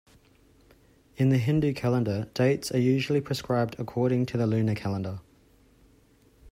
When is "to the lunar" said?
4.25-4.73